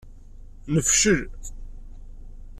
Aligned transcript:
Nefcel. 0.73 1.21